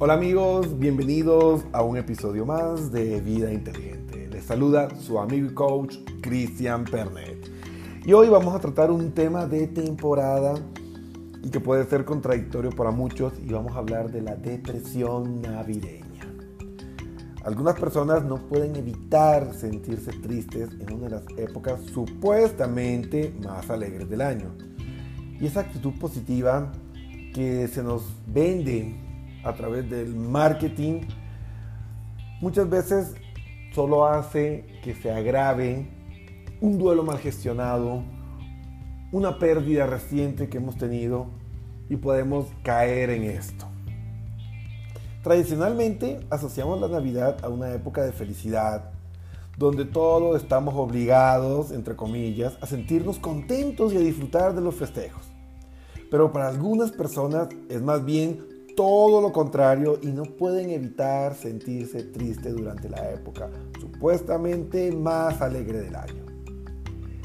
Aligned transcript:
Hola 0.00 0.14
amigos, 0.14 0.78
bienvenidos 0.78 1.64
a 1.72 1.82
un 1.82 1.96
episodio 1.96 2.46
más 2.46 2.92
de 2.92 3.20
Vida 3.20 3.52
Inteligente. 3.52 4.28
Les 4.30 4.44
saluda 4.44 4.88
su 4.96 5.18
amigo 5.18 5.48
y 5.50 5.54
coach 5.54 5.96
Cristian 6.20 6.84
Pernet. 6.84 7.50
Y 8.06 8.12
hoy 8.12 8.28
vamos 8.28 8.54
a 8.54 8.60
tratar 8.60 8.92
un 8.92 9.10
tema 9.10 9.46
de 9.46 9.66
temporada 9.66 10.54
y 11.42 11.50
que 11.50 11.58
puede 11.58 11.84
ser 11.84 12.04
contradictorio 12.04 12.70
para 12.70 12.92
muchos 12.92 13.32
y 13.44 13.50
vamos 13.50 13.74
a 13.74 13.80
hablar 13.80 14.12
de 14.12 14.22
la 14.22 14.36
depresión 14.36 15.42
navideña. 15.42 16.32
Algunas 17.42 17.74
personas 17.74 18.22
no 18.22 18.36
pueden 18.36 18.76
evitar 18.76 19.52
sentirse 19.52 20.12
tristes 20.12 20.68
en 20.78 20.94
una 20.94 21.08
de 21.08 21.10
las 21.10 21.24
épocas 21.36 21.80
supuestamente 21.92 23.34
más 23.44 23.68
alegres 23.68 24.08
del 24.08 24.20
año. 24.20 24.54
Y 25.40 25.46
esa 25.46 25.58
actitud 25.58 25.94
positiva 25.98 26.70
que 27.34 27.66
se 27.66 27.82
nos 27.82 28.04
vende 28.28 29.07
a 29.44 29.52
través 29.54 29.88
del 29.88 30.14
marketing 30.14 31.02
muchas 32.40 32.68
veces 32.68 33.14
solo 33.74 34.06
hace 34.06 34.64
que 34.82 34.94
se 34.94 35.10
agrave 35.10 35.86
un 36.60 36.78
duelo 36.78 37.04
mal 37.04 37.18
gestionado, 37.18 38.02
una 39.12 39.38
pérdida 39.38 39.86
reciente 39.86 40.48
que 40.48 40.58
hemos 40.58 40.76
tenido 40.76 41.26
y 41.88 41.96
podemos 41.96 42.46
caer 42.62 43.10
en 43.10 43.24
esto. 43.24 43.66
Tradicionalmente 45.22 46.20
asociamos 46.30 46.80
la 46.80 46.88
Navidad 46.88 47.44
a 47.44 47.48
una 47.48 47.72
época 47.72 48.02
de 48.02 48.12
felicidad, 48.12 48.90
donde 49.56 49.84
todos 49.84 50.40
estamos 50.40 50.74
obligados, 50.76 51.72
entre 51.72 51.96
comillas, 51.96 52.56
a 52.60 52.66
sentirnos 52.66 53.18
contentos 53.18 53.92
y 53.92 53.96
a 53.96 54.00
disfrutar 54.00 54.54
de 54.54 54.60
los 54.60 54.76
festejos. 54.76 55.26
Pero 56.10 56.32
para 56.32 56.48
algunas 56.48 56.92
personas 56.92 57.48
es 57.68 57.82
más 57.82 58.04
bien 58.04 58.57
todo 58.78 59.20
lo 59.20 59.32
contrario 59.32 59.98
y 60.02 60.06
no 60.06 60.22
pueden 60.22 60.70
evitar 60.70 61.34
sentirse 61.34 62.04
tristes 62.04 62.54
durante 62.54 62.88
la 62.88 63.10
época 63.10 63.50
supuestamente 63.80 64.92
más 64.92 65.42
alegre 65.42 65.80
del 65.80 65.96
año. 65.96 66.24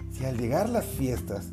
Si 0.10 0.26
al 0.26 0.36
llegar 0.36 0.68
las 0.68 0.84
fiestas 0.84 1.52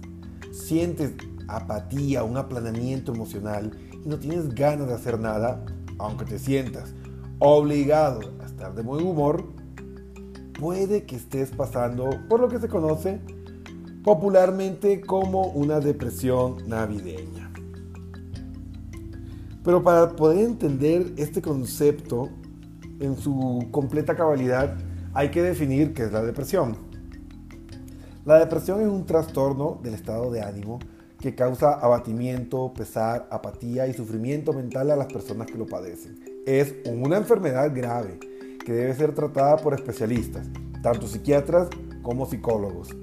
sientes 0.53 1.13
apatía, 1.49 2.25
un 2.25 2.39
aplanamiento 2.39 3.13
emocional 3.13 3.73
y 4.03 4.09
no 4.09 4.19
tienes 4.19 4.55
ganas 4.55 4.89
de 4.89 4.95
hacer 4.95 5.21
nada, 5.21 5.67
aunque 5.99 6.25
te 6.25 6.39
sientas 6.39 6.95
obligado 7.39 8.21
a 8.41 8.47
estar 8.47 8.75
de 8.75 8.81
buen 8.81 9.07
humor, 9.07 9.45
puede 10.59 11.05
que 11.05 11.17
estés 11.17 11.51
pasando 11.51 12.09
por 12.27 12.41
lo 12.41 12.49
que 12.49 12.59
se 12.59 12.69
conoce 12.69 13.21
popularmente 14.03 15.03
como 15.03 15.49
una 15.49 15.79
depresión 15.79 16.57
navideña. 16.67 17.40
Pero 19.65 19.83
para 19.83 20.17
poder 20.17 20.45
entender 20.45 21.13
este 21.17 21.43
concepto 21.43 22.29
en 22.99 23.17
su 23.17 23.69
completa 23.71 24.17
cabalidad, 24.17 24.77
hay 25.13 25.31
que 25.31 25.43
definir 25.43 25.93
qué 25.93 26.05
es 26.05 26.13
la 26.13 26.23
depresión. 26.23 26.77
La 28.25 28.39
depresión 28.39 28.81
es 28.81 28.89
un 28.89 29.07
trastorno 29.07 29.81
del 29.83 29.95
estado 29.95 30.31
de 30.31 30.43
ánimo 30.43 30.79
que 31.21 31.35
causa 31.35 31.75
abatimiento, 31.75 32.73
pesar, 32.73 33.29
apatía 33.31 33.87
y 33.87 33.93
sufrimiento 33.93 34.53
mental 34.53 34.91
a 34.91 34.97
las 34.97 35.13
personas 35.13 35.47
que 35.47 35.59
lo 35.59 35.67
padecen. 35.67 36.19
Es 36.47 36.75
una 36.87 37.19
enfermedad 37.19 37.71
grave 37.75 38.19
que 38.65 38.73
debe 38.73 38.95
ser 38.95 39.15
tratada 39.15 39.57
por 39.59 39.75
especialistas, 39.75 40.47
tanto 40.83 41.07
psiquiatras 41.07 41.69
como 42.03 42.25
psicólogos. 42.27 42.97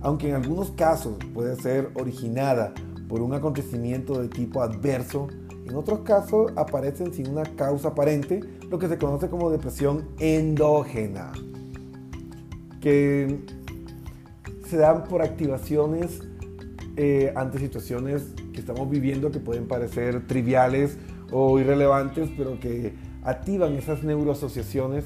Aunque 0.00 0.28
en 0.28 0.36
algunos 0.36 0.70
casos 0.72 1.16
puede 1.34 1.56
ser 1.56 1.90
originada 1.94 2.72
por 3.08 3.20
un 3.20 3.34
acontecimiento 3.34 4.20
de 4.20 4.28
tipo 4.28 4.62
adverso, 4.62 5.26
en 5.68 5.76
otros 5.76 6.00
casos 6.00 6.52
aparecen 6.56 7.12
sin 7.12 7.28
una 7.28 7.44
causa 7.44 7.88
aparente, 7.88 8.40
lo 8.70 8.78
que 8.78 8.88
se 8.88 8.96
conoce 8.96 9.28
como 9.28 9.50
depresión 9.50 10.08
endógena, 10.18 11.32
que 12.80 13.38
se 14.66 14.76
dan 14.76 15.04
por 15.04 15.22
activaciones 15.22 16.20
eh, 16.96 17.32
ante 17.36 17.58
situaciones 17.58 18.32
que 18.52 18.60
estamos 18.60 18.88
viviendo 18.88 19.30
que 19.30 19.40
pueden 19.40 19.68
parecer 19.68 20.26
triviales 20.26 20.98
o 21.30 21.58
irrelevantes, 21.58 22.30
pero 22.36 22.58
que 22.58 22.94
activan 23.22 23.74
esas 23.74 24.02
neuroasociaciones 24.02 25.04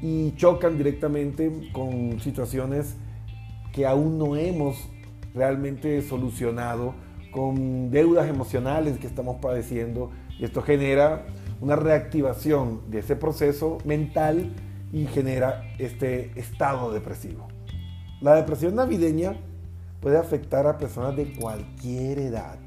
y 0.00 0.32
chocan 0.36 0.78
directamente 0.78 1.70
con 1.72 2.18
situaciones 2.20 2.94
que 3.72 3.86
aún 3.86 4.18
no 4.18 4.36
hemos 4.36 4.88
realmente 5.34 6.00
solucionado, 6.02 6.94
con 7.30 7.90
deudas 7.90 8.28
emocionales 8.28 8.98
que 8.98 9.06
estamos 9.06 9.36
padeciendo, 9.40 10.10
y 10.38 10.44
esto 10.44 10.62
genera 10.62 11.26
una 11.60 11.76
reactivación 11.76 12.82
de 12.90 13.00
ese 13.00 13.16
proceso 13.16 13.78
mental 13.84 14.52
y 14.92 15.06
genera 15.06 15.62
este 15.78 16.38
estado 16.38 16.92
depresivo. 16.92 17.48
La 18.20 18.34
depresión 18.34 18.74
navideña 18.74 19.36
puede 20.00 20.16
afectar 20.16 20.66
a 20.66 20.78
personas 20.78 21.16
de 21.16 21.32
cualquier 21.32 22.18
edad, 22.18 22.58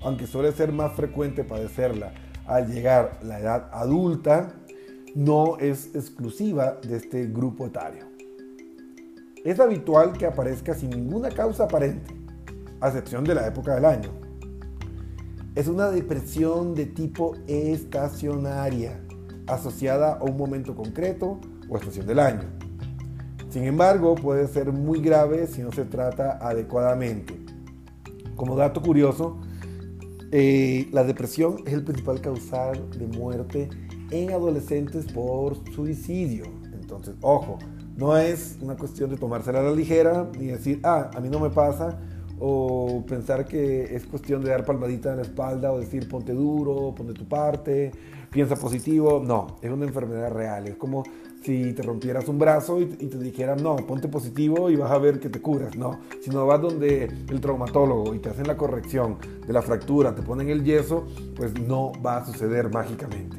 aunque 0.00 0.26
suele 0.26 0.52
ser 0.52 0.72
más 0.72 0.92
frecuente 0.92 1.44
padecerla 1.44 2.12
al 2.46 2.70
llegar 2.70 3.18
la 3.22 3.40
edad 3.40 3.68
adulta, 3.72 4.52
no 5.14 5.58
es 5.58 5.94
exclusiva 5.94 6.78
de 6.86 6.96
este 6.96 7.26
grupo 7.26 7.66
etario. 7.66 8.04
Es 9.44 9.60
habitual 9.60 10.12
que 10.12 10.26
aparezca 10.26 10.74
sin 10.74 10.90
ninguna 10.90 11.28
causa 11.30 11.64
aparente, 11.64 12.14
a 12.84 12.88
excepción 12.88 13.24
de 13.24 13.34
la 13.34 13.46
época 13.46 13.74
del 13.74 13.86
año. 13.86 14.10
Es 15.54 15.68
una 15.68 15.90
depresión 15.90 16.74
de 16.74 16.84
tipo 16.84 17.34
estacionaria, 17.46 19.00
asociada 19.46 20.18
a 20.18 20.22
un 20.22 20.36
momento 20.36 20.74
concreto 20.74 21.40
o 21.68 21.76
estación 21.78 22.06
del 22.06 22.18
año. 22.18 22.44
Sin 23.48 23.64
embargo, 23.64 24.14
puede 24.16 24.46
ser 24.48 24.70
muy 24.70 25.00
grave 25.00 25.46
si 25.46 25.62
no 25.62 25.72
se 25.72 25.86
trata 25.86 26.38
adecuadamente. 26.46 27.42
Como 28.36 28.54
dato 28.54 28.82
curioso, 28.82 29.38
eh, 30.30 30.86
la 30.92 31.04
depresión 31.04 31.56
es 31.64 31.72
el 31.72 31.84
principal 31.84 32.20
causal 32.20 32.90
de 32.90 33.06
muerte 33.06 33.70
en 34.10 34.30
adolescentes 34.30 35.06
por 35.06 35.56
suicidio. 35.72 36.44
Entonces, 36.74 37.14
ojo, 37.22 37.58
no 37.96 38.18
es 38.18 38.58
una 38.60 38.76
cuestión 38.76 39.08
de 39.08 39.16
tomársela 39.16 39.60
a 39.60 39.62
la 39.62 39.72
ligera 39.72 40.28
ni 40.38 40.48
decir, 40.48 40.80
ah, 40.82 41.10
a 41.14 41.20
mí 41.20 41.30
no 41.30 41.38
me 41.38 41.48
pasa, 41.48 41.98
o 42.46 43.02
pensar 43.08 43.46
que 43.46 43.96
es 43.96 44.04
cuestión 44.04 44.44
de 44.44 44.50
dar 44.50 44.66
palmadita 44.66 45.12
en 45.12 45.16
la 45.16 45.22
espalda 45.22 45.72
o 45.72 45.80
decir 45.80 46.06
ponte 46.06 46.34
duro, 46.34 46.94
ponte 46.94 47.14
tu 47.14 47.26
parte, 47.26 47.90
piensa 48.30 48.54
positivo. 48.54 49.22
No, 49.24 49.56
es 49.62 49.70
una 49.70 49.86
enfermedad 49.86 50.30
real. 50.30 50.68
Es 50.68 50.76
como 50.76 51.04
si 51.42 51.72
te 51.72 51.80
rompieras 51.80 52.28
un 52.28 52.38
brazo 52.38 52.82
y, 52.82 52.84
te 52.84 53.18
dijeran, 53.18 53.62
no, 53.62 53.76
ponte 53.76 54.08
positivo 54.08 54.68
y 54.68 54.76
vas 54.76 54.90
a 54.90 54.98
ver 54.98 55.20
que 55.20 55.30
te 55.30 55.40
curas. 55.40 55.74
No, 55.74 56.00
si 56.20 56.28
no 56.28 56.44
vas 56.44 56.60
donde 56.60 57.04
el 57.04 57.40
traumatólogo 57.40 58.14
y 58.14 58.18
te 58.18 58.28
hacen 58.28 58.46
la 58.46 58.58
corrección 58.58 59.16
de 59.46 59.52
la 59.52 59.62
fractura, 59.62 60.14
te 60.14 60.20
ponen 60.20 60.50
el 60.50 60.64
yeso, 60.64 61.06
pues 61.36 61.58
no 61.58 61.92
va 62.04 62.18
a 62.18 62.26
suceder 62.26 62.70
mágicamente. 62.70 63.38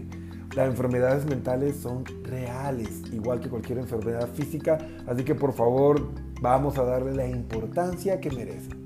Las 0.56 0.68
enfermedades 0.68 1.28
mentales 1.28 1.76
son 1.76 2.06
reales, 2.24 3.04
igual 3.14 3.40
que 3.40 3.50
cualquier 3.50 3.78
enfermedad 3.78 4.28
física, 4.34 4.80
así 5.06 5.24
que 5.24 5.36
por 5.36 5.54
favor 5.54 6.10
vamos 6.42 6.80
a 6.80 6.84
darle 6.86 7.14
la 7.14 7.28
importancia 7.28 8.20
que 8.20 8.32
merece. 8.32 8.85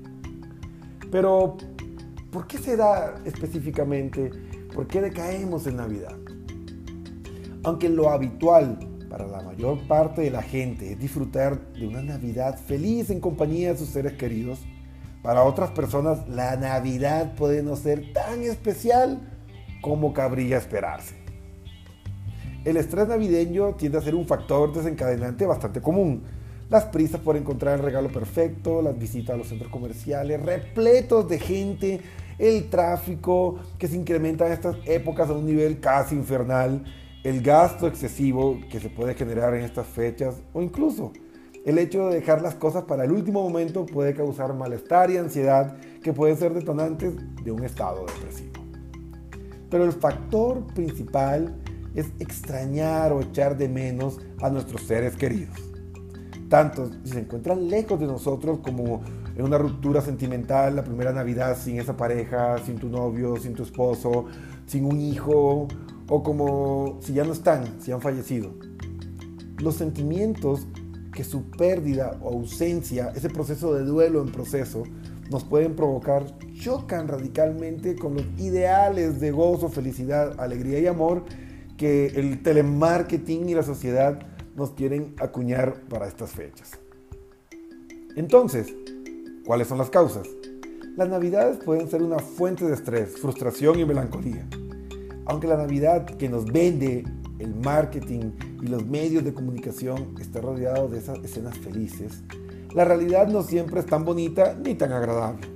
Pero, 1.10 1.56
¿por 2.30 2.46
qué 2.46 2.58
se 2.58 2.76
da 2.76 3.20
específicamente? 3.24 4.30
¿Por 4.74 4.86
qué 4.86 5.00
decaemos 5.00 5.66
en 5.66 5.76
Navidad? 5.76 6.16
Aunque 7.64 7.88
lo 7.88 8.10
habitual 8.10 8.78
para 9.08 9.26
la 9.26 9.42
mayor 9.42 9.86
parte 9.88 10.22
de 10.22 10.30
la 10.30 10.42
gente 10.42 10.92
es 10.92 10.98
disfrutar 10.98 11.72
de 11.72 11.86
una 11.86 12.00
Navidad 12.00 12.58
feliz 12.58 13.10
en 13.10 13.20
compañía 13.20 13.72
de 13.72 13.78
sus 13.78 13.88
seres 13.88 14.12
queridos, 14.12 14.60
para 15.22 15.42
otras 15.42 15.70
personas 15.72 16.26
la 16.28 16.56
Navidad 16.56 17.34
puede 17.34 17.62
no 17.62 17.76
ser 17.76 18.12
tan 18.12 18.42
especial 18.42 19.20
como 19.82 20.12
cabría 20.14 20.56
esperarse. 20.56 21.16
El 22.64 22.76
estrés 22.76 23.08
navideño 23.08 23.74
tiende 23.74 23.98
a 23.98 24.02
ser 24.02 24.14
un 24.14 24.26
factor 24.26 24.72
desencadenante 24.72 25.46
bastante 25.46 25.80
común. 25.80 26.22
Las 26.70 26.84
prisas 26.84 27.20
por 27.20 27.36
encontrar 27.36 27.80
el 27.80 27.84
regalo 27.84 28.08
perfecto, 28.12 28.80
las 28.80 28.96
visitas 28.96 29.34
a 29.34 29.36
los 29.36 29.48
centros 29.48 29.72
comerciales 29.72 30.40
repletos 30.40 31.28
de 31.28 31.40
gente, 31.40 32.00
el 32.38 32.70
tráfico 32.70 33.58
que 33.76 33.88
se 33.88 33.96
incrementa 33.96 34.46
en 34.46 34.52
estas 34.52 34.76
épocas 34.86 35.28
a 35.28 35.32
un 35.32 35.46
nivel 35.46 35.80
casi 35.80 36.14
infernal, 36.14 36.84
el 37.24 37.42
gasto 37.42 37.88
excesivo 37.88 38.60
que 38.70 38.78
se 38.78 38.88
puede 38.88 39.14
generar 39.14 39.52
en 39.54 39.64
estas 39.64 39.88
fechas 39.88 40.36
o 40.52 40.62
incluso 40.62 41.12
el 41.66 41.76
hecho 41.76 42.08
de 42.08 42.20
dejar 42.20 42.40
las 42.40 42.54
cosas 42.54 42.84
para 42.84 43.04
el 43.04 43.10
último 43.10 43.42
momento 43.42 43.84
puede 43.84 44.14
causar 44.14 44.54
malestar 44.54 45.10
y 45.10 45.16
ansiedad 45.16 45.76
que 46.04 46.12
pueden 46.12 46.36
ser 46.36 46.54
detonantes 46.54 47.14
de 47.42 47.50
un 47.50 47.64
estado 47.64 48.06
depresivo. 48.06 48.64
Pero 49.68 49.84
el 49.84 49.92
factor 49.92 50.64
principal 50.72 51.60
es 51.96 52.12
extrañar 52.20 53.12
o 53.12 53.20
echar 53.22 53.58
de 53.58 53.68
menos 53.68 54.20
a 54.40 54.48
nuestros 54.50 54.82
seres 54.82 55.16
queridos. 55.16 55.69
Tanto 56.50 56.90
si 57.04 57.12
se 57.12 57.20
encuentran 57.20 57.68
lejos 57.68 58.00
de 58.00 58.08
nosotros 58.08 58.58
como 58.58 59.02
en 59.36 59.44
una 59.44 59.56
ruptura 59.56 60.00
sentimental, 60.00 60.74
la 60.74 60.82
primera 60.82 61.12
Navidad 61.12 61.56
sin 61.56 61.78
esa 61.78 61.96
pareja, 61.96 62.58
sin 62.58 62.74
tu 62.74 62.88
novio, 62.88 63.36
sin 63.36 63.54
tu 63.54 63.62
esposo, 63.62 64.24
sin 64.66 64.84
un 64.84 65.00
hijo 65.00 65.68
o 66.08 66.22
como 66.24 66.98
si 67.02 67.12
ya 67.12 67.22
no 67.22 67.32
están, 67.32 67.80
si 67.80 67.92
han 67.92 68.00
fallecido. 68.00 68.52
Los 69.58 69.76
sentimientos 69.76 70.66
que 71.12 71.22
su 71.22 71.44
pérdida 71.52 72.18
o 72.20 72.30
ausencia, 72.30 73.12
ese 73.14 73.30
proceso 73.30 73.72
de 73.72 73.84
duelo 73.84 74.20
en 74.20 74.32
proceso, 74.32 74.82
nos 75.30 75.44
pueden 75.44 75.76
provocar, 75.76 76.26
chocan 76.52 77.06
radicalmente 77.06 77.94
con 77.94 78.14
los 78.14 78.24
ideales 78.38 79.20
de 79.20 79.30
gozo, 79.30 79.68
felicidad, 79.68 80.40
alegría 80.40 80.80
y 80.80 80.88
amor 80.88 81.24
que 81.76 82.08
el 82.08 82.42
telemarketing 82.42 83.48
y 83.48 83.54
la 83.54 83.62
sociedad 83.62 84.18
nos 84.60 84.72
quieren 84.72 85.14
acuñar 85.18 85.80
para 85.88 86.06
estas 86.06 86.32
fechas. 86.32 86.78
Entonces, 88.14 88.72
¿cuáles 89.46 89.66
son 89.66 89.78
las 89.78 89.88
causas? 89.88 90.28
Las 90.96 91.08
navidades 91.08 91.58
pueden 91.64 91.88
ser 91.88 92.02
una 92.02 92.18
fuente 92.18 92.66
de 92.66 92.74
estrés, 92.74 93.18
frustración 93.18 93.78
y 93.80 93.86
melancolía. 93.86 94.46
Aunque 95.24 95.46
la 95.46 95.56
Navidad 95.56 96.04
que 96.04 96.28
nos 96.28 96.44
vende 96.44 97.04
el 97.38 97.54
marketing 97.54 98.32
y 98.60 98.66
los 98.66 98.84
medios 98.84 99.24
de 99.24 99.32
comunicación 99.32 100.14
está 100.20 100.42
rodeado 100.42 100.88
de 100.88 100.98
esas 100.98 101.18
escenas 101.20 101.56
felices, 101.56 102.22
la 102.74 102.84
realidad 102.84 103.28
no 103.28 103.42
siempre 103.42 103.80
es 103.80 103.86
tan 103.86 104.04
bonita 104.04 104.54
ni 104.62 104.74
tan 104.74 104.92
agradable. 104.92 105.48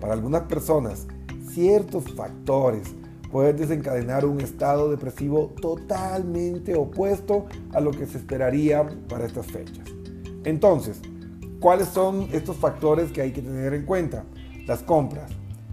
Para 0.00 0.12
algunas 0.12 0.42
personas, 0.42 1.06
ciertos 1.48 2.12
factores 2.12 2.94
pueden 3.32 3.56
desencadenar 3.56 4.26
un 4.26 4.42
estado 4.42 4.90
depresivo 4.90 5.54
totalmente 5.60 6.74
opuesto 6.76 7.46
a 7.72 7.80
lo 7.80 7.90
que 7.90 8.06
se 8.06 8.18
esperaría 8.18 8.86
para 9.08 9.24
estas 9.24 9.46
fechas. 9.46 9.88
Entonces, 10.44 11.00
¿cuáles 11.58 11.88
son 11.88 12.28
estos 12.32 12.58
factores 12.58 13.10
que 13.10 13.22
hay 13.22 13.32
que 13.32 13.40
tener 13.40 13.72
en 13.72 13.86
cuenta? 13.86 14.24
Las 14.66 14.82
compras, 14.82 15.30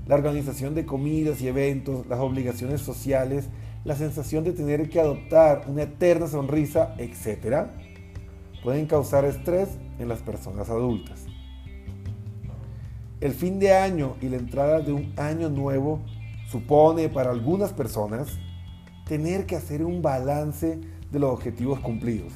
la 0.07 0.15
organización 0.15 0.73
de 0.73 0.85
comidas 0.85 1.41
y 1.41 1.49
eventos, 1.49 2.07
las 2.07 2.19
obligaciones 2.19 2.79
sociales, 2.79 3.49
la 3.83 3.95
sensación 3.95 4.45
de 4.45 4.53
tener 4.53 4.89
que 4.89 5.01
adoptar 5.01 5.65
una 5.67 5.83
eterna 5.83 6.27
sonrisa, 6.27 6.95
etc., 6.97 7.67
pueden 8.63 8.87
causar 8.87 9.25
estrés 9.25 9.69
en 9.99 10.07
las 10.07 10.19
personas 10.19 10.69
adultas. 10.69 11.25
El 13.19 13.33
fin 13.33 13.59
de 13.59 13.73
año 13.73 14.15
y 14.21 14.29
la 14.29 14.37
entrada 14.37 14.79
de 14.79 14.93
un 14.93 15.13
año 15.17 15.49
nuevo 15.49 16.01
supone 16.49 17.09
para 17.09 17.31
algunas 17.31 17.73
personas 17.73 18.39
tener 19.05 19.45
que 19.45 19.55
hacer 19.55 19.83
un 19.83 20.01
balance 20.01 20.79
de 21.11 21.19
los 21.19 21.31
objetivos 21.31 21.79
cumplidos, 21.79 22.33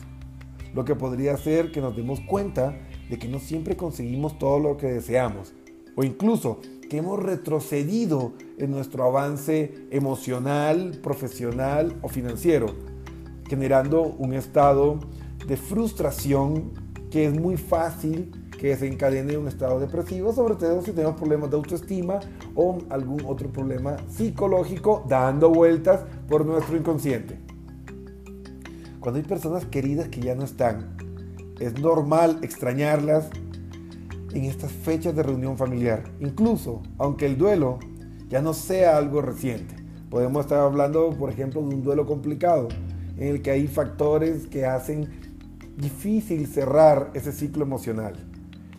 lo 0.73 0.85
que 0.85 0.95
podría 0.95 1.33
hacer 1.33 1.71
que 1.71 1.81
nos 1.81 1.95
demos 1.95 2.19
cuenta 2.21 2.77
de 3.09 3.19
que 3.19 3.27
no 3.27 3.39
siempre 3.39 3.75
conseguimos 3.75 4.37
todo 4.39 4.59
lo 4.59 4.77
que 4.77 4.87
deseamos, 4.87 5.53
o 5.95 6.03
incluso 6.03 6.59
que 6.89 6.97
hemos 6.97 7.21
retrocedido 7.21 8.33
en 8.57 8.71
nuestro 8.71 9.03
avance 9.03 9.87
emocional, 9.91 10.99
profesional 11.01 11.95
o 12.01 12.09
financiero, 12.09 12.67
generando 13.47 14.01
un 14.03 14.33
estado 14.33 14.99
de 15.47 15.57
frustración 15.57 16.71
que 17.09 17.25
es 17.25 17.39
muy 17.39 17.57
fácil 17.57 18.31
que 18.63 18.69
desencadene 18.69 19.37
un 19.37 19.49
estado 19.49 19.77
depresivo, 19.77 20.31
sobre 20.31 20.55
todo 20.55 20.81
si 20.81 20.93
tenemos 20.93 21.17
problemas 21.17 21.49
de 21.49 21.57
autoestima 21.57 22.21
o 22.55 22.77
algún 22.87 23.21
otro 23.25 23.49
problema 23.49 23.97
psicológico 24.07 25.03
dando 25.05 25.49
vueltas 25.49 25.99
por 26.29 26.45
nuestro 26.45 26.77
inconsciente. 26.77 27.37
Cuando 29.01 29.19
hay 29.19 29.25
personas 29.25 29.65
queridas 29.65 30.07
que 30.07 30.21
ya 30.21 30.33
no 30.33 30.45
están, 30.45 30.95
es 31.59 31.77
normal 31.77 32.39
extrañarlas 32.41 33.27
en 34.33 34.45
estas 34.45 34.71
fechas 34.71 35.13
de 35.13 35.23
reunión 35.23 35.57
familiar, 35.57 36.05
incluso 36.21 36.83
aunque 36.97 37.25
el 37.25 37.37
duelo 37.37 37.79
ya 38.29 38.41
no 38.41 38.53
sea 38.53 38.95
algo 38.95 39.21
reciente. 39.21 39.75
Podemos 40.09 40.45
estar 40.45 40.59
hablando, 40.59 41.09
por 41.09 41.29
ejemplo, 41.29 41.61
de 41.61 41.75
un 41.75 41.83
duelo 41.83 42.05
complicado, 42.05 42.69
en 43.17 43.27
el 43.27 43.41
que 43.41 43.51
hay 43.51 43.67
factores 43.67 44.47
que 44.47 44.65
hacen 44.65 45.09
difícil 45.75 46.47
cerrar 46.47 47.11
ese 47.13 47.33
ciclo 47.33 47.63
emocional. 47.63 48.29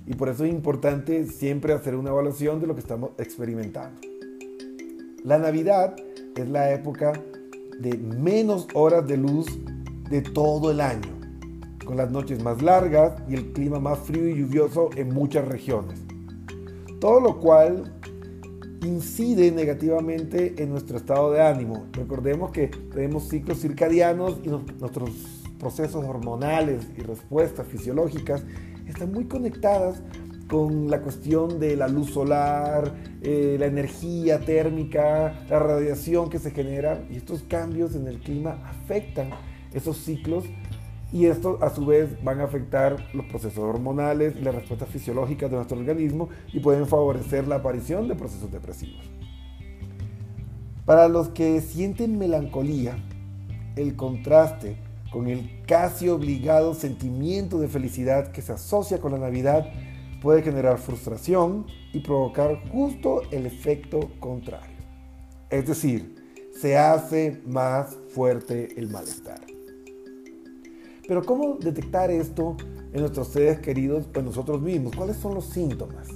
Y 0.07 0.15
por 0.15 0.29
eso 0.29 0.45
es 0.45 0.51
importante 0.51 1.27
siempre 1.27 1.73
hacer 1.73 1.95
una 1.95 2.11
evaluación 2.11 2.61
de 2.61 2.67
lo 2.67 2.75
que 2.75 2.81
estamos 2.81 3.11
experimentando. 3.19 4.01
La 5.23 5.39
Navidad 5.39 5.97
es 6.37 6.49
la 6.49 6.73
época 6.73 7.13
de 7.81 7.97
menos 7.97 8.69
horas 8.75 9.07
de 9.07 9.17
luz 9.17 9.47
de 10.11 10.21
todo 10.21 10.71
el 10.71 10.81
año, 10.81 11.19
con 11.87 11.97
las 11.97 12.11
noches 12.11 12.43
más 12.43 12.61
largas 12.61 13.15
y 13.29 13.35
el 13.35 13.53
clima 13.53 13.81
más 13.81 13.99
frío 14.01 14.29
y 14.29 14.39
lluvioso 14.39 14.91
en 14.97 15.15
muchas 15.15 15.49
regiones. 15.49 15.99
Todo 17.01 17.21
lo 17.21 17.41
cual 17.41 17.95
incide 18.83 19.51
negativamente 19.51 20.63
en 20.63 20.71
nuestro 20.71 20.99
estado 20.99 21.33
de 21.33 21.41
ánimo. 21.41 21.87
Recordemos 21.93 22.51
que 22.51 22.69
tenemos 22.69 23.29
ciclos 23.29 23.61
circadianos 23.61 24.39
y 24.45 24.49
nuestros 24.49 25.11
procesos 25.59 26.05
hormonales 26.05 26.87
y 26.97 27.01
respuestas 27.01 27.67
fisiológicas 27.67 28.43
están 28.87 29.13
muy 29.13 29.25
conectadas 29.25 30.03
con 30.49 30.91
la 30.91 31.01
cuestión 31.01 31.59
de 31.59 31.77
la 31.77 31.89
luz 31.89 32.11
solar, 32.11 32.95
eh, 33.23 33.57
la 33.59 33.67
energía 33.67 34.41
térmica, 34.41 35.45
la 35.49 35.59
radiación 35.59 36.29
que 36.29 36.39
se 36.39 36.51
genera 36.51 37.05
y 37.11 37.17
estos 37.17 37.43
cambios 37.43 37.95
en 37.95 38.07
el 38.07 38.21
clima 38.21 38.59
afectan 38.65 39.31
esos 39.73 39.97
ciclos 39.97 40.45
y 41.13 41.27
estos 41.27 41.63
a 41.63 41.71
su 41.71 41.87
vez 41.87 42.23
van 42.23 42.41
a 42.41 42.45
afectar 42.45 42.97
los 43.15 43.27
procesos 43.27 43.59
hormonales 43.59 44.35
y 44.37 44.43
las 44.43 44.55
respuestas 44.55 44.89
fisiológicas 44.89 45.51
de 45.51 45.57
nuestro 45.57 45.79
organismo 45.79 46.29
y 46.53 46.61
pueden 46.61 46.87
favorecer 46.87 47.47
la 47.47 47.57
aparición 47.57 48.09
de 48.09 48.15
procesos 48.15 48.51
depresivos. 48.51 49.03
Para 50.85 51.09
los 51.09 51.31
que 51.31 51.61
sienten 51.61 52.19
melancolía, 52.19 52.97
el 53.77 53.97
contraste 53.97 54.77
con 55.15 55.29
el 55.29 55.49
casi 55.65 56.09
obligado 56.09 56.75
sentimiento 56.75 57.61
de 57.61 57.69
felicidad 57.69 58.33
que 58.33 58.43
se 58.43 58.53
asocia 58.53 58.99
con 58.99 59.13
la 59.13 59.19
Navidad 59.19 59.71
puede 60.21 60.43
generar 60.43 60.77
frustración 60.79 61.67
y 61.93 62.01
provocar 62.01 62.69
justo 62.73 63.23
el 63.31 63.47
efecto 63.47 64.11
contrario. 64.19 64.77
Es 65.51 65.69
decir, 65.69 66.17
se 66.61 66.77
hace 66.77 67.41
más 67.47 67.97
fuerte 68.09 68.77
el 68.77 68.91
malestar. 68.91 69.41
Pero 71.07 71.23
¿cómo 71.25 71.59
detectar 71.61 72.11
esto 72.11 72.57
en 72.93 73.01
nuestros 73.01 73.29
seres 73.29 73.61
queridos 73.61 74.09
o 74.17 74.19
en 74.19 74.25
nosotros 74.25 74.61
mismos? 74.61 74.97
¿Cuáles 74.97 75.19
son 75.19 75.37
los 75.37 75.45
síntomas? 75.45 76.09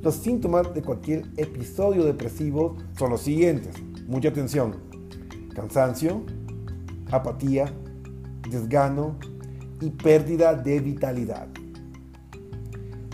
Los 0.00 0.14
síntomas 0.14 0.72
de 0.72 0.82
cualquier 0.82 1.24
episodio 1.38 2.04
depresivo 2.04 2.76
son 2.96 3.10
los 3.10 3.22
siguientes. 3.22 3.74
Mucha 4.06 4.28
atención. 4.28 4.76
Cansancio, 5.56 6.22
apatía, 7.14 7.72
desgano 8.50 9.16
y 9.80 9.90
pérdida 9.90 10.54
de 10.54 10.80
vitalidad. 10.80 11.48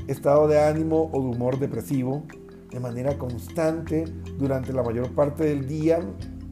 Estado 0.07 0.49
de 0.49 0.61
ánimo 0.61 1.11
o 1.13 1.23
de 1.23 1.29
humor 1.29 1.59
depresivo 1.59 2.25
de 2.71 2.81
manera 2.81 3.19
constante 3.19 4.05
durante 4.39 4.73
la 4.73 4.83
mayor 4.83 5.15
parte 5.15 5.45
del 5.45 5.67
día 5.67 6.01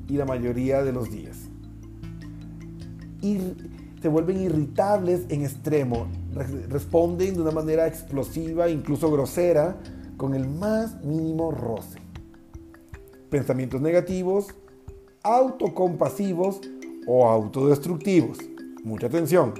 y 0.08 0.14
la 0.14 0.24
mayoría 0.24 0.82
de 0.82 0.92
los 0.92 1.10
días. 1.10 1.48
Se 4.00 4.08
vuelven 4.08 4.40
irritables 4.40 5.26
en 5.28 5.42
extremo, 5.42 6.06
responden 6.68 7.34
de 7.34 7.40
una 7.40 7.50
manera 7.50 7.86
explosiva, 7.88 8.68
incluso 8.68 9.10
grosera, 9.10 9.76
con 10.16 10.34
el 10.34 10.48
más 10.48 11.04
mínimo 11.04 11.50
roce. 11.50 11.98
Pensamientos 13.28 13.80
negativos, 13.80 14.54
autocompasivos 15.24 16.60
o 17.08 17.26
autodestructivos. 17.26 18.38
Mucha 18.84 19.06
atención. 19.06 19.54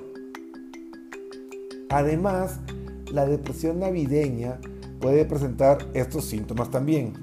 Además, 1.89 2.61
la 3.11 3.27
depresión 3.27 3.81
navideña 3.81 4.61
puede 5.01 5.25
presentar 5.25 5.79
estos 5.95 6.27
síntomas 6.27 6.71
también. 6.71 7.15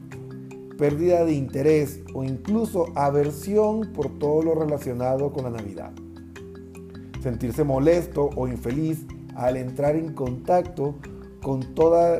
Pérdida 0.78 1.24
de 1.24 1.34
interés 1.34 2.02
o 2.14 2.24
incluso 2.24 2.88
aversión 2.96 3.94
por 3.94 4.18
todo 4.20 4.42
lo 4.42 4.56
relacionado 4.56 5.32
con 5.32 5.46
la 5.46 5.52
Navidad. 5.52 5.92
Sentirse 7.22 7.64
molesto 7.64 8.32
o 8.36 8.48
infeliz 8.48 9.06
al 9.36 9.58
entrar 9.58 9.96
en 9.96 10.14
contacto 10.14 10.96
con 11.42 11.76
todo 11.76 12.20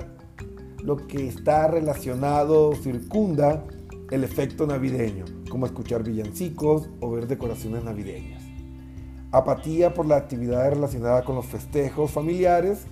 lo 0.84 0.98
que 1.08 1.28
está 1.28 1.68
relacionado, 1.68 2.76
circunda 2.76 3.66
el 4.12 4.24
efecto 4.24 4.68
navideño 4.68 5.26
como 5.56 5.68
escuchar 5.68 6.04
villancicos 6.04 6.90
o 7.00 7.12
ver 7.12 7.28
decoraciones 7.28 7.82
navideñas. 7.82 8.44
Apatía 9.32 9.94
por 9.94 10.06
la 10.06 10.18
actividad 10.18 10.70
relacionada 10.72 11.24
con 11.24 11.38
los 11.38 11.46
festejos 11.46 12.12
familiares, 12.12 12.88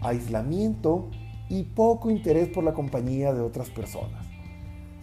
aislamiento 0.00 1.08
y 1.48 1.62
poco 1.62 2.10
interés 2.10 2.48
por 2.48 2.64
la 2.64 2.74
compañía 2.74 3.32
de 3.32 3.40
otras 3.40 3.70
personas. 3.70 4.26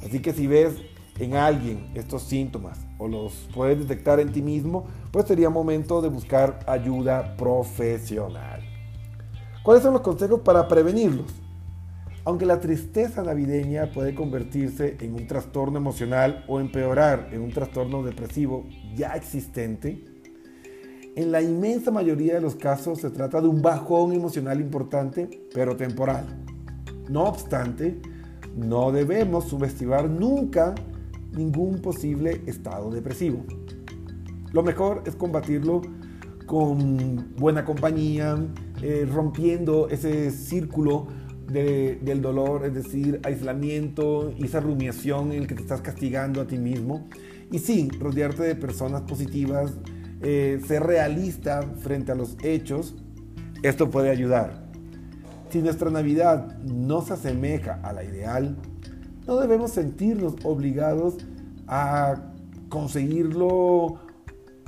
Así 0.05 0.21
que 0.21 0.33
si 0.33 0.45
ves 0.45 0.75
en 1.19 1.35
alguien 1.35 1.89
estos 1.93 2.23
síntomas 2.23 2.85
o 2.97 3.07
los 3.07 3.47
puedes 3.55 3.79
detectar 3.79 4.19
en 4.19 4.33
ti 4.33 4.41
mismo, 4.41 4.83
pues 5.13 5.25
sería 5.25 5.49
momento 5.49 6.01
de 6.01 6.09
buscar 6.09 6.59
ayuda 6.67 7.37
profesional. 7.37 8.61
¿Cuáles 9.63 9.83
son 9.83 9.93
los 9.93 10.01
consejos 10.01 10.41
para 10.41 10.67
prevenirlos? 10.67 11.42
Aunque 12.25 12.45
la 12.45 12.61
tristeza 12.61 13.21
navideña 13.21 13.91
puede 13.91 14.15
convertirse 14.15 14.95
en 15.01 15.13
un 15.13 15.27
trastorno 15.27 15.77
emocional 15.77 16.45
o 16.47 16.61
empeorar 16.61 17.29
en 17.33 17.41
un 17.41 17.51
trastorno 17.51 18.01
depresivo 18.01 18.65
ya 18.95 19.13
existente, 19.15 20.05
en 21.15 21.31
la 21.31 21.41
inmensa 21.41 21.91
mayoría 21.91 22.35
de 22.35 22.41
los 22.41 22.55
casos 22.55 23.01
se 23.01 23.09
trata 23.09 23.41
de 23.41 23.47
un 23.47 23.61
bajón 23.61 24.13
emocional 24.13 24.61
importante, 24.61 25.29
pero 25.53 25.75
temporal. 25.75 26.25
No 27.09 27.25
obstante, 27.25 27.99
no 28.55 28.91
debemos 28.91 29.49
subestimar 29.49 30.09
nunca 30.09 30.73
ningún 31.33 31.81
posible 31.81 32.41
estado 32.45 32.89
depresivo. 32.89 33.43
Lo 34.53 34.63
mejor 34.63 35.03
es 35.05 35.15
combatirlo 35.15 35.81
con 36.45 37.35
buena 37.35 37.65
compañía, 37.65 38.37
eh, 38.81 39.07
rompiendo 39.11 39.89
ese 39.89 40.31
círculo 40.31 41.07
del 41.47 42.21
dolor, 42.21 42.65
es 42.65 42.73
decir, 42.73 43.19
aislamiento 43.23 44.33
y 44.37 44.45
esa 44.45 44.59
rumiación 44.59 45.31
en 45.31 45.41
el 45.41 45.47
que 45.47 45.55
te 45.55 45.61
estás 45.61 45.81
castigando 45.81 46.41
a 46.41 46.47
ti 46.47 46.57
mismo. 46.57 47.07
Y 47.51 47.59
sí, 47.59 47.89
rodearte 47.99 48.43
de 48.43 48.55
personas 48.55 49.01
positivas, 49.01 49.73
eh, 50.21 50.59
ser 50.65 50.83
realista 50.83 51.61
frente 51.79 52.11
a 52.11 52.15
los 52.15 52.37
hechos, 52.43 52.95
esto 53.61 53.89
puede 53.89 54.09
ayudar. 54.09 54.63
Si 55.49 55.61
nuestra 55.61 55.89
Navidad 55.91 56.57
no 56.63 57.01
se 57.01 57.13
asemeja 57.13 57.79
a 57.83 57.93
la 57.93 58.03
ideal, 58.03 58.57
no 59.27 59.39
debemos 59.39 59.71
sentirnos 59.71 60.35
obligados 60.43 61.17
a 61.67 62.31
conseguirlo 62.69 63.99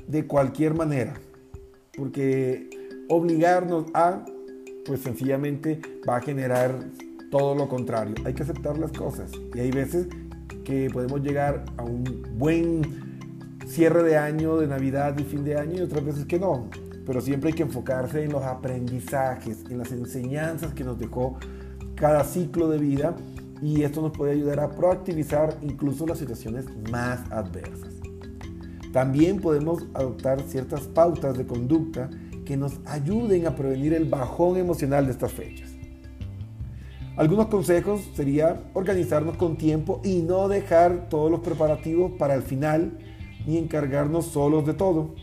de 0.07 0.27
cualquier 0.27 0.75
manera, 0.75 1.15
porque 1.97 2.69
obligarnos 3.09 3.85
a, 3.93 4.25
pues 4.85 5.01
sencillamente 5.01 5.81
va 6.07 6.17
a 6.17 6.21
generar 6.21 6.79
todo 7.31 7.55
lo 7.55 7.67
contrario. 7.67 8.15
Hay 8.25 8.33
que 8.33 8.43
aceptar 8.43 8.77
las 8.77 8.91
cosas 8.91 9.31
y 9.53 9.59
hay 9.59 9.71
veces 9.71 10.07
que 10.63 10.89
podemos 10.91 11.21
llegar 11.21 11.65
a 11.77 11.83
un 11.83 12.23
buen 12.37 13.59
cierre 13.67 14.03
de 14.03 14.17
año, 14.17 14.57
de 14.57 14.67
Navidad 14.67 15.17
y 15.17 15.23
fin 15.23 15.43
de 15.43 15.57
año 15.57 15.77
y 15.77 15.81
otras 15.81 16.05
veces 16.05 16.25
que 16.25 16.39
no. 16.39 16.69
Pero 17.05 17.21
siempre 17.21 17.49
hay 17.49 17.55
que 17.55 17.63
enfocarse 17.63 18.23
en 18.23 18.31
los 18.31 18.43
aprendizajes, 18.43 19.63
en 19.69 19.77
las 19.77 19.91
enseñanzas 19.91 20.73
que 20.73 20.83
nos 20.83 20.97
dejó 20.97 21.37
cada 21.95 22.23
ciclo 22.23 22.69
de 22.69 22.77
vida 22.77 23.15
y 23.61 23.83
esto 23.83 24.01
nos 24.01 24.11
puede 24.11 24.33
ayudar 24.33 24.59
a 24.59 24.69
proactivizar 24.69 25.57
incluso 25.61 26.05
las 26.05 26.19
situaciones 26.19 26.65
más 26.91 27.19
adversas. 27.31 27.93
También 28.91 29.39
podemos 29.39 29.85
adoptar 29.93 30.41
ciertas 30.41 30.81
pautas 30.87 31.37
de 31.37 31.45
conducta 31.45 32.09
que 32.45 32.57
nos 32.57 32.79
ayuden 32.85 33.47
a 33.47 33.55
prevenir 33.55 33.93
el 33.93 34.05
bajón 34.05 34.57
emocional 34.57 35.05
de 35.05 35.11
estas 35.11 35.33
fechas. 35.33 35.71
Algunos 37.17 37.47
consejos 37.47 38.01
sería 38.13 38.61
organizarnos 38.73 39.37
con 39.37 39.55
tiempo 39.55 40.01
y 40.03 40.21
no 40.21 40.47
dejar 40.49 41.07
todos 41.09 41.31
los 41.31 41.39
preparativos 41.39 42.11
para 42.19 42.35
el 42.35 42.41
final 42.41 42.97
ni 43.47 43.57
encargarnos 43.57 44.25
solos 44.25 44.65
de 44.65 44.73
todo. 44.73 45.15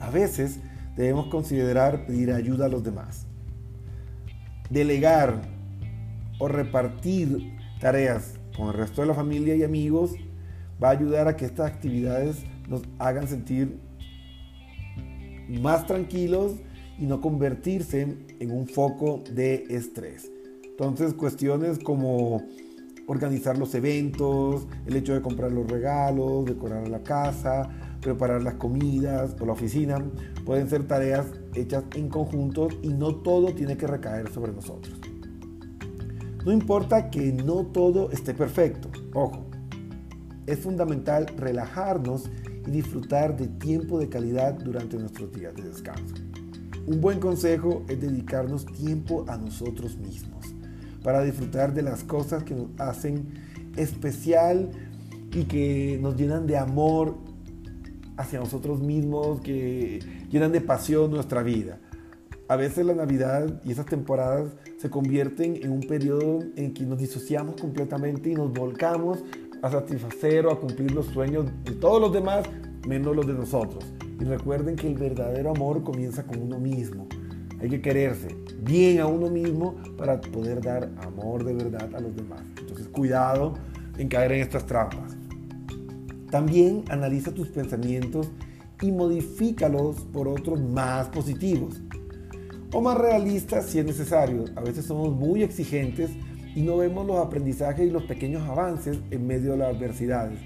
A 0.00 0.10
veces 0.10 0.60
debemos 0.96 1.26
considerar 1.26 2.06
pedir 2.06 2.32
ayuda 2.32 2.66
a 2.66 2.68
los 2.68 2.84
demás. 2.84 3.26
Delegar 4.70 5.42
o 6.38 6.46
repartir 6.46 7.56
tareas 7.80 8.38
con 8.56 8.68
el 8.68 8.74
resto 8.74 9.00
de 9.00 9.08
la 9.08 9.14
familia 9.14 9.56
y 9.56 9.64
amigos 9.64 10.12
va 10.82 10.88
a 10.88 10.92
ayudar 10.92 11.26
a 11.26 11.36
que 11.36 11.44
estas 11.44 11.66
actividades 11.66 12.44
nos 12.68 12.82
hagan 12.98 13.26
sentir 13.26 13.80
más 15.48 15.86
tranquilos 15.86 16.56
y 16.98 17.06
no 17.06 17.20
convertirse 17.20 18.16
en 18.40 18.50
un 18.50 18.66
foco 18.66 19.22
de 19.32 19.64
estrés. 19.70 20.30
Entonces, 20.64 21.14
cuestiones 21.14 21.78
como 21.78 22.42
organizar 23.06 23.56
los 23.56 23.74
eventos, 23.74 24.66
el 24.86 24.96
hecho 24.96 25.14
de 25.14 25.22
comprar 25.22 25.50
los 25.50 25.66
regalos, 25.66 26.44
decorar 26.44 26.86
la 26.88 27.02
casa, 27.02 27.68
preparar 28.00 28.42
las 28.42 28.54
comidas 28.54 29.34
o 29.40 29.46
la 29.46 29.52
oficina, 29.52 29.98
pueden 30.44 30.68
ser 30.68 30.86
tareas 30.86 31.26
hechas 31.54 31.84
en 31.94 32.08
conjunto 32.08 32.68
y 32.82 32.88
no 32.88 33.16
todo 33.16 33.54
tiene 33.54 33.76
que 33.76 33.86
recaer 33.86 34.30
sobre 34.30 34.52
nosotros. 34.52 35.00
No 36.44 36.52
importa 36.52 37.10
que 37.10 37.32
no 37.32 37.66
todo 37.66 38.10
esté 38.10 38.34
perfecto, 38.34 38.90
ojo, 39.14 39.46
es 40.46 40.58
fundamental 40.60 41.26
relajarnos 41.36 42.30
y 42.68 42.70
disfrutar 42.70 43.36
de 43.36 43.48
tiempo 43.48 43.98
de 43.98 44.08
calidad 44.08 44.52
durante 44.52 44.98
nuestros 44.98 45.32
días 45.32 45.54
de 45.54 45.62
descanso. 45.62 46.14
Un 46.86 47.00
buen 47.00 47.18
consejo 47.18 47.84
es 47.88 48.00
dedicarnos 48.00 48.66
tiempo 48.66 49.24
a 49.26 49.36
nosotros 49.38 49.96
mismos 49.96 50.44
para 51.02 51.22
disfrutar 51.22 51.72
de 51.72 51.82
las 51.82 52.04
cosas 52.04 52.44
que 52.44 52.54
nos 52.54 52.68
hacen 52.78 53.26
especial 53.76 54.70
y 55.32 55.44
que 55.44 55.98
nos 56.02 56.16
llenan 56.16 56.46
de 56.46 56.58
amor 56.58 57.16
hacia 58.16 58.38
nosotros 58.40 58.80
mismos, 58.80 59.40
que 59.40 60.00
llenan 60.30 60.52
de 60.52 60.60
pasión 60.60 61.10
nuestra 61.10 61.42
vida. 61.42 61.78
A 62.48 62.56
veces 62.56 62.84
la 62.84 62.94
Navidad 62.94 63.62
y 63.64 63.72
esas 63.72 63.86
temporadas 63.86 64.52
se 64.78 64.90
convierten 64.90 65.56
en 65.56 65.70
un 65.70 65.80
periodo 65.80 66.40
en 66.56 66.74
que 66.74 66.84
nos 66.84 66.98
disociamos 66.98 67.60
completamente 67.60 68.30
y 68.30 68.34
nos 68.34 68.52
volcamos 68.52 69.22
a 69.62 69.70
satisfacer 69.70 70.46
o 70.46 70.52
a 70.52 70.60
cumplir 70.60 70.92
los 70.92 71.06
sueños 71.06 71.46
de 71.64 71.72
todos 71.72 72.00
los 72.00 72.12
demás, 72.12 72.46
menos 72.86 73.14
los 73.14 73.26
de 73.26 73.34
nosotros. 73.34 73.84
Y 74.20 74.24
recuerden 74.24 74.76
que 74.76 74.88
el 74.88 74.94
verdadero 74.94 75.50
amor 75.50 75.82
comienza 75.82 76.24
con 76.26 76.42
uno 76.42 76.58
mismo. 76.58 77.06
Hay 77.60 77.68
que 77.68 77.80
quererse 77.80 78.28
bien 78.60 79.00
a 79.00 79.06
uno 79.06 79.28
mismo 79.30 79.76
para 79.96 80.20
poder 80.20 80.60
dar 80.60 80.90
amor 81.02 81.44
de 81.44 81.54
verdad 81.54 81.94
a 81.94 82.00
los 82.00 82.14
demás. 82.14 82.42
Entonces, 82.58 82.88
cuidado 82.88 83.54
en 83.96 84.08
caer 84.08 84.32
en 84.32 84.40
estas 84.40 84.66
trampas. 84.66 85.16
También 86.30 86.84
analiza 86.90 87.32
tus 87.32 87.48
pensamientos 87.48 88.30
y 88.80 88.92
modifícalos 88.92 89.96
por 90.12 90.28
otros 90.28 90.60
más 90.60 91.08
positivos 91.08 91.80
o 92.72 92.80
más 92.80 92.98
realistas 92.98 93.66
si 93.66 93.78
es 93.78 93.86
necesario. 93.86 94.44
A 94.56 94.60
veces 94.60 94.84
somos 94.84 95.14
muy 95.14 95.42
exigentes 95.42 96.10
y 96.58 96.62
no 96.62 96.76
vemos 96.76 97.06
los 97.06 97.24
aprendizajes 97.24 97.86
y 97.86 97.90
los 97.92 98.02
pequeños 98.02 98.42
avances 98.48 98.98
en 99.12 99.28
medio 99.28 99.52
de 99.52 99.58
las 99.58 99.76
adversidades, 99.76 100.40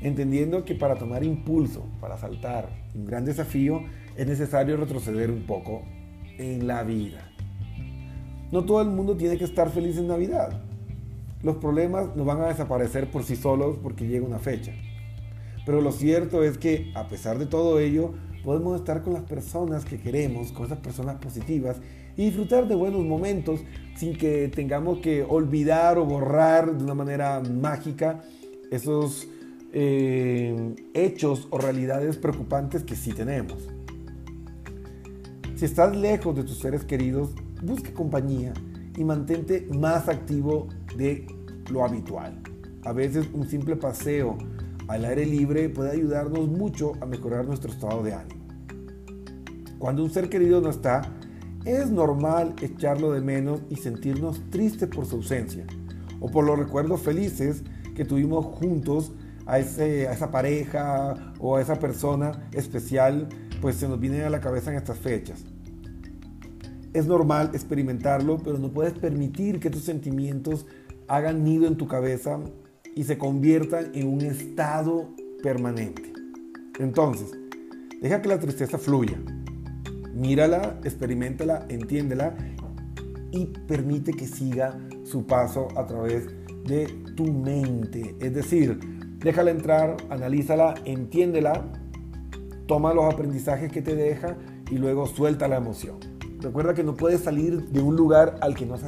entendiendo 0.00 0.64
que 0.64 0.74
para 0.74 0.94
tomar 0.94 1.22
impulso, 1.22 1.84
para 2.00 2.16
saltar 2.16 2.70
un 2.94 3.04
gran 3.04 3.26
desafío, 3.26 3.82
es 4.16 4.26
necesario 4.26 4.78
retroceder 4.78 5.30
un 5.30 5.42
poco 5.42 5.82
en 6.38 6.66
la 6.66 6.84
vida. 6.84 7.30
No 8.50 8.64
todo 8.64 8.80
el 8.80 8.88
mundo 8.88 9.14
tiene 9.14 9.36
que 9.36 9.44
estar 9.44 9.68
feliz 9.68 9.98
en 9.98 10.08
Navidad. 10.08 10.58
Los 11.42 11.56
problemas 11.56 12.16
no 12.16 12.24
van 12.24 12.40
a 12.40 12.46
desaparecer 12.46 13.10
por 13.10 13.22
sí 13.24 13.36
solos 13.36 13.76
porque 13.82 14.06
llega 14.06 14.24
una 14.24 14.38
fecha. 14.38 14.72
Pero 15.66 15.82
lo 15.82 15.92
cierto 15.92 16.44
es 16.44 16.56
que 16.56 16.90
a 16.94 17.08
pesar 17.08 17.38
de 17.38 17.44
todo 17.44 17.78
ello, 17.78 18.14
podemos 18.44 18.78
estar 18.80 19.02
con 19.02 19.12
las 19.12 19.24
personas 19.24 19.84
que 19.84 19.98
queremos, 19.98 20.52
con 20.52 20.66
esas 20.66 20.78
personas 20.78 21.16
positivas 21.16 21.76
y 22.16 22.26
disfrutar 22.26 22.66
de 22.66 22.74
buenos 22.74 23.04
momentos 23.04 23.60
sin 23.96 24.16
que 24.16 24.48
tengamos 24.48 24.98
que 24.98 25.22
olvidar 25.22 25.98
o 25.98 26.04
borrar 26.04 26.76
de 26.76 26.84
una 26.84 26.94
manera 26.94 27.40
mágica 27.40 28.22
esos 28.70 29.28
eh, 29.72 30.74
hechos 30.94 31.46
o 31.50 31.58
realidades 31.58 32.16
preocupantes 32.16 32.82
que 32.84 32.96
sí 32.96 33.12
tenemos. 33.12 33.68
Si 35.56 35.64
estás 35.64 35.96
lejos 35.96 36.36
de 36.36 36.44
tus 36.44 36.58
seres 36.58 36.84
queridos, 36.84 37.30
busca 37.62 37.92
compañía 37.92 38.52
y 38.96 39.04
mantente 39.04 39.66
más 39.76 40.08
activo 40.08 40.68
de 40.96 41.26
lo 41.70 41.84
habitual. 41.84 42.40
A 42.84 42.92
veces 42.92 43.28
un 43.32 43.48
simple 43.48 43.76
paseo 43.76 44.38
al 44.88 45.04
aire 45.04 45.26
libre 45.26 45.68
puede 45.68 45.92
ayudarnos 45.92 46.48
mucho 46.48 46.92
a 47.00 47.06
mejorar 47.06 47.46
nuestro 47.46 47.70
estado 47.70 48.02
de 48.02 48.14
ánimo. 48.14 48.46
Cuando 49.78 50.02
un 50.02 50.10
ser 50.10 50.28
querido 50.28 50.60
no 50.60 50.70
está, 50.70 51.02
es 51.64 51.90
normal 51.90 52.54
echarlo 52.62 53.12
de 53.12 53.20
menos 53.20 53.62
y 53.68 53.76
sentirnos 53.76 54.40
tristes 54.50 54.88
por 54.88 55.06
su 55.06 55.16
ausencia 55.16 55.66
o 56.20 56.30
por 56.30 56.44
los 56.44 56.58
recuerdos 56.58 57.02
felices 57.02 57.62
que 57.94 58.04
tuvimos 58.04 58.44
juntos 58.46 59.12
a, 59.46 59.54
a 59.54 59.58
esa 59.58 60.30
pareja 60.30 61.32
o 61.38 61.56
a 61.56 61.60
esa 61.60 61.78
persona 61.78 62.48
especial 62.52 63.28
pues 63.60 63.76
se 63.76 63.88
nos 63.88 64.00
viene 64.00 64.22
a 64.22 64.30
la 64.30 64.40
cabeza 64.40 64.70
en 64.70 64.78
estas 64.78 64.98
fechas. 64.98 65.44
Es 66.94 67.06
normal 67.06 67.50
experimentarlo, 67.52 68.38
pero 68.38 68.58
no 68.58 68.72
puedes 68.72 68.94
permitir 68.94 69.60
que 69.60 69.68
tus 69.68 69.82
sentimientos 69.82 70.66
hagan 71.06 71.44
nido 71.44 71.66
en 71.66 71.76
tu 71.76 71.86
cabeza 71.86 72.40
y 72.98 73.04
se 73.04 73.16
conviertan 73.16 73.92
en 73.94 74.08
un 74.08 74.22
estado 74.22 75.14
permanente. 75.40 76.12
Entonces, 76.80 77.30
deja 78.02 78.20
que 78.20 78.28
la 78.28 78.40
tristeza 78.40 78.76
fluya. 78.76 79.16
Mírala, 80.12 80.80
experimentala, 80.82 81.64
entiéndela 81.68 82.36
y 83.30 83.46
permite 83.68 84.12
que 84.14 84.26
siga 84.26 84.76
su 85.04 85.24
paso 85.28 85.68
a 85.76 85.86
través 85.86 86.26
de 86.64 86.88
tu 87.14 87.32
mente. 87.32 88.16
Es 88.18 88.34
decir, 88.34 88.80
déjala 89.20 89.52
entrar, 89.52 89.96
analízala, 90.10 90.74
entiéndela 90.84 91.70
toma 92.66 92.92
los 92.94 93.14
aprendizajes 93.14 93.70
que 93.70 93.80
te 93.80 93.94
deja 93.94 94.36
y 94.72 94.76
luego 94.76 95.06
suelta 95.06 95.46
la 95.46 95.58
emoción. 95.58 96.00
Recuerda 96.40 96.74
que 96.74 96.82
no 96.82 96.96
puedes 96.96 97.20
salir 97.20 97.68
de 97.68 97.80
un 97.80 97.94
lugar 97.94 98.38
al 98.40 98.56
que 98.56 98.66
no 98.66 98.74
has 98.74 98.82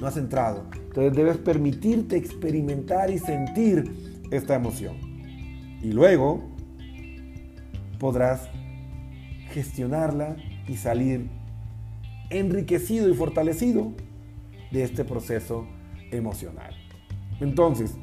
no 0.00 0.06
has 0.06 0.16
entrado. 0.16 0.64
Entonces 0.90 1.14
debes 1.14 1.36
permitirte 1.36 2.16
experimentar 2.16 3.12
y 3.12 3.18
sentir 3.20 4.24
esta 4.32 4.56
emoción. 4.56 4.96
Y 5.80 5.92
luego 5.92 6.50
podrás 8.00 8.48
gestionarla 9.52 10.36
y 10.66 10.76
salir 10.76 11.30
enriquecido 12.28 13.08
y 13.08 13.14
fortalecido 13.14 13.92
de 14.72 14.82
este 14.82 15.04
proceso 15.04 15.64
emocional. 16.10 16.74
Entonces, 17.38 17.94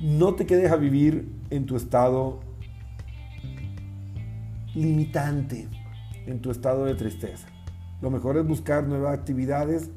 no 0.00 0.36
te 0.36 0.46
quedes 0.46 0.70
a 0.70 0.76
vivir 0.76 1.28
en 1.50 1.66
tu 1.66 1.74
estado 1.74 2.38
limitante, 4.72 5.66
en 6.26 6.40
tu 6.40 6.52
estado 6.52 6.84
de 6.84 6.94
tristeza. 6.94 7.48
Lo 8.00 8.10
mejor 8.10 8.36
es 8.36 8.46
buscar 8.46 8.86
nuevas 8.86 9.18
actividades 9.18 9.90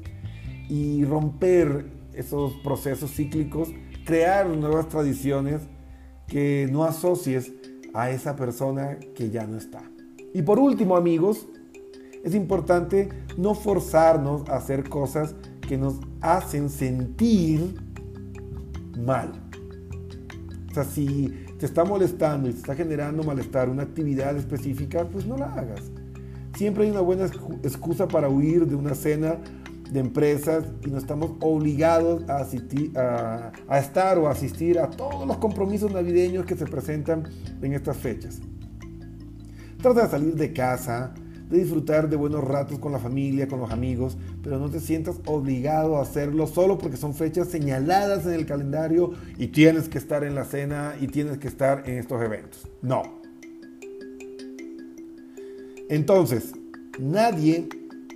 y 0.68 1.04
romper 1.04 1.86
esos 2.12 2.54
procesos 2.64 3.12
cíclicos, 3.12 3.70
crear 4.04 4.46
nuevas 4.48 4.88
tradiciones 4.88 5.62
que 6.26 6.68
no 6.70 6.84
asocies 6.84 7.52
a 7.94 8.10
esa 8.10 8.36
persona 8.36 8.98
que 9.14 9.30
ya 9.30 9.46
no 9.46 9.56
está. 9.56 9.82
Y 10.34 10.42
por 10.42 10.58
último, 10.58 10.96
amigos, 10.96 11.46
es 12.24 12.34
importante 12.34 13.08
no 13.36 13.54
forzarnos 13.54 14.48
a 14.48 14.56
hacer 14.56 14.88
cosas 14.88 15.34
que 15.66 15.78
nos 15.78 15.96
hacen 16.20 16.68
sentir 16.68 17.74
mal. 18.98 19.32
O 20.70 20.74
sea, 20.74 20.84
si 20.84 21.46
te 21.58 21.66
está 21.66 21.84
molestando 21.84 22.48
y 22.48 22.52
te 22.52 22.58
está 22.58 22.74
generando 22.74 23.22
malestar 23.22 23.68
una 23.68 23.82
actividad 23.82 24.36
específica, 24.36 25.08
pues 25.08 25.26
no 25.26 25.36
la 25.36 25.52
hagas. 25.52 25.90
Siempre 26.56 26.84
hay 26.84 26.90
una 26.90 27.00
buena 27.00 27.26
excusa 27.62 28.08
para 28.08 28.28
huir 28.28 28.66
de 28.66 28.74
una 28.74 28.94
cena 28.94 29.38
de 29.90 30.00
empresas 30.00 30.64
y 30.84 30.90
no 30.90 30.98
estamos 30.98 31.32
obligados 31.40 32.28
a, 32.28 32.38
asistir, 32.38 32.96
a, 32.98 33.52
estar 33.78 34.18
o 34.18 34.28
asistir 34.28 34.78
a 34.78 34.90
todos 34.90 35.26
los 35.26 35.38
compromisos 35.38 35.92
navideños 35.92 36.44
que 36.44 36.56
se 36.56 36.66
presentan 36.66 37.24
en 37.62 37.72
estas 37.72 37.96
fechas. 37.96 38.40
Trata 39.80 40.02
de 40.02 40.10
salir 40.10 40.34
de 40.34 40.52
casa, 40.52 41.14
de 41.48 41.58
disfrutar 41.58 42.10
de 42.10 42.16
buenos 42.16 42.44
ratos 42.44 42.78
con 42.78 42.92
la 42.92 42.98
familia, 42.98 43.48
con 43.48 43.60
los 43.60 43.70
amigos, 43.70 44.18
pero 44.42 44.58
no 44.58 44.68
te 44.68 44.80
sientas 44.80 45.20
obligado 45.26 45.96
a 45.96 46.02
hacerlo 46.02 46.46
solo 46.46 46.78
porque 46.78 46.96
son 46.96 47.14
fechas 47.14 47.48
señaladas 47.48 48.26
en 48.26 48.32
el 48.32 48.44
calendario 48.44 49.12
y 49.38 49.48
tienes 49.48 49.88
que 49.88 49.98
estar 49.98 50.24
en 50.24 50.34
la 50.34 50.44
cena 50.44 50.94
y 51.00 51.06
tienes 51.06 51.38
que 51.38 51.48
estar 51.48 51.88
en 51.88 51.98
estos 51.98 52.22
eventos. 52.22 52.68
No. 52.82 53.02
Entonces, 55.88 56.52
nadie 56.98 57.68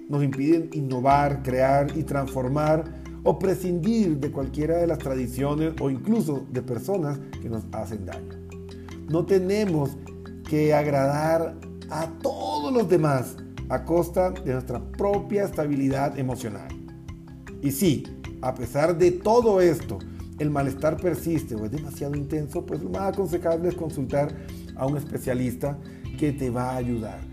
nos 0.09 0.23
impide 0.23 0.68
innovar, 0.73 1.42
crear 1.42 1.97
y 1.97 2.02
transformar 2.02 3.02
o 3.25 3.38
prescindir 3.38 4.18
de 4.18 4.30
cualquiera 4.30 4.78
de 4.78 4.87
las 4.87 4.99
tradiciones 4.99 5.75
o 5.80 5.90
incluso 5.90 6.44
de 6.50 6.62
personas 6.62 7.21
que 7.40 7.49
nos 7.49 7.64
hacen 7.73 8.04
daño. 8.04 8.37
No 9.09 9.25
tenemos 9.25 9.97
que 10.49 10.75
agradar 10.75 11.54
a 11.90 12.06
todos 12.23 12.73
los 12.73 12.88
demás 12.88 13.37
a 13.68 13.85
costa 13.85 14.30
de 14.30 14.52
nuestra 14.52 14.80
propia 14.80 15.44
estabilidad 15.44 16.18
emocional. 16.18 16.68
Y 17.62 17.71
si, 17.71 18.04
a 18.42 18.54
pesar 18.54 18.99
de 18.99 19.12
todo 19.12 19.61
esto, 19.61 19.99
el 20.38 20.50
malestar 20.50 20.97
persiste 20.97 21.54
o 21.54 21.64
es 21.64 21.71
demasiado 21.71 22.16
intenso, 22.16 22.66
pues 22.66 22.82
lo 22.82 22.90
más 22.90 23.12
aconsejable 23.12 23.68
es 23.68 23.75
consultar 23.75 24.35
a 24.75 24.87
un 24.87 24.97
especialista 24.97 25.78
que 26.18 26.32
te 26.32 26.50
va 26.50 26.73
a 26.73 26.76
ayudar. 26.76 27.31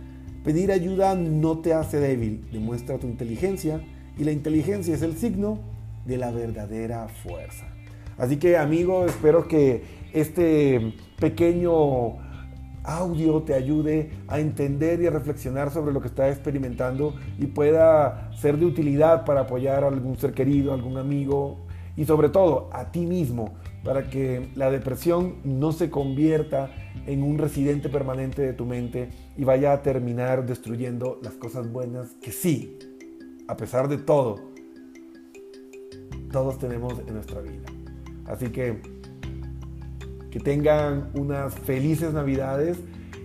Pedir 0.50 0.72
ayuda 0.72 1.14
no 1.14 1.60
te 1.60 1.76
hace 1.76 2.00
débil, 2.00 2.44
demuestra 2.52 2.98
tu 2.98 3.06
inteligencia 3.06 3.84
y 4.18 4.24
la 4.24 4.32
inteligencia 4.32 4.96
es 4.96 5.04
el 5.04 5.16
signo 5.16 5.60
de 6.08 6.18
la 6.18 6.32
verdadera 6.32 7.08
fuerza. 7.08 7.68
Así 8.18 8.38
que 8.38 8.58
amigo, 8.58 9.06
espero 9.06 9.48
que 9.48 9.84
este 10.12 10.96
pequeño 11.20 12.18
audio 12.84 13.44
te 13.44 13.54
ayude 13.54 14.10
a 14.28 14.40
entender 14.40 15.00
y 15.02 15.06
a 15.06 15.12
reflexionar 15.12 15.70
sobre 15.70 15.94
lo 15.94 16.02
que 16.02 16.08
estás 16.08 16.32
experimentando 16.32 17.14
y 17.38 17.46
pueda 17.46 18.32
ser 18.34 18.58
de 18.58 18.66
utilidad 18.66 19.26
para 19.26 19.42
apoyar 19.42 19.84
a 19.84 19.90
algún 19.90 20.18
ser 20.18 20.34
querido, 20.34 20.74
algún 20.74 20.98
amigo 20.98 21.60
y 21.96 22.06
sobre 22.06 22.30
todo 22.30 22.72
a 22.74 22.92
ti 22.92 23.06
mismo 23.06 23.54
para 23.84 24.10
que 24.10 24.50
la 24.56 24.70
depresión 24.70 25.36
no 25.44 25.72
se 25.72 25.90
convierta 25.90 26.72
en 27.06 27.24
un 27.24 27.38
residente 27.38 27.90
permanente 27.90 28.42
de 28.42 28.54
tu 28.54 28.66
mente 28.66 29.10
y 29.38 29.44
vaya 29.44 29.74
a 29.74 29.82
terminar 29.82 30.46
destruyendo 30.46 31.20
las 31.24 31.34
cosas 31.34 31.72
buenas 31.72 32.10
que 32.22 32.32
sí, 32.32 32.78
a 33.48 33.56
pesar 33.58 33.88
de 33.88 33.98
todo, 33.98 34.36
todos 36.32 36.60
tenemos 36.60 37.00
en 37.08 37.14
nuestra 37.14 37.42
vida. 37.42 37.66
Así 38.26 38.50
que 38.50 39.00
que 40.30 40.40
tengan 40.40 41.10
unas 41.16 41.56
felices 41.56 42.14
navidades 42.14 42.78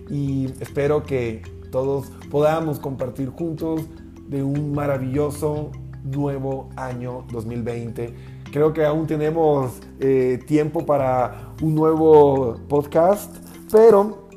y 0.09 0.47
espero 0.59 1.03
que 1.03 1.41
todos 1.71 2.11
podamos 2.29 2.79
compartir 2.79 3.29
juntos 3.29 3.81
de 4.27 4.43
un 4.43 4.73
maravilloso 4.73 5.71
nuevo 6.03 6.69
año 6.75 7.25
2020. 7.31 8.34
Creo 8.51 8.73
que 8.73 8.85
aún 8.85 9.07
tenemos 9.07 9.79
eh, 9.99 10.39
tiempo 10.47 10.85
para 10.85 11.53
un 11.61 11.75
nuevo 11.75 12.55
podcast, 12.67 13.35
pero 13.71 14.27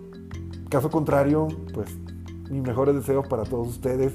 caso 0.69 0.91
contrario, 0.91 1.49
pues 1.73 1.89
mis 2.51 2.63
mejores 2.63 2.95
deseos 2.95 3.27
para 3.29 3.45
todos 3.45 3.69
ustedes 3.69 4.15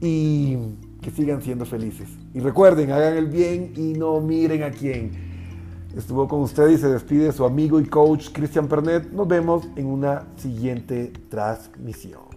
y 0.00 0.56
que 1.00 1.10
sigan 1.10 1.42
siendo 1.42 1.64
felices. 1.66 2.08
Y 2.34 2.40
recuerden, 2.40 2.92
hagan 2.92 3.16
el 3.16 3.26
bien 3.26 3.72
y 3.76 3.94
no 3.94 4.20
miren 4.20 4.62
a 4.62 4.70
quién. 4.70 5.32
Estuvo 5.96 6.26
con 6.26 6.40
usted 6.40 6.70
y 6.70 6.78
se 6.78 6.88
despide 6.88 7.32
su 7.32 7.44
amigo 7.44 7.78
y 7.78 7.84
coach 7.84 8.30
Cristian 8.32 8.66
Pernet. 8.66 9.10
Nos 9.12 9.28
vemos 9.28 9.68
en 9.76 9.86
una 9.86 10.26
siguiente 10.36 11.12
transmisión. 11.28 12.31